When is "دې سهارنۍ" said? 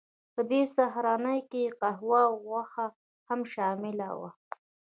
0.49-1.39